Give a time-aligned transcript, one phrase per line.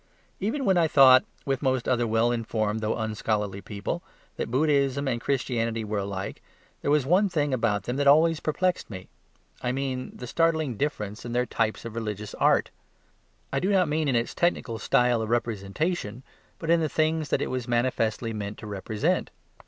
[0.39, 4.01] Even when I thought, with most other well informed, though unscholarly, people,
[4.35, 6.41] that Buddhism and Christianity were alike,
[6.81, 9.09] there was one thing about them that always perplexed me;
[9.61, 12.71] I mean the startling difference in their type of religious art.
[13.53, 16.23] I do not mean in its technical style of representation,
[16.57, 19.29] but in the things that it was manifestly meant to represent.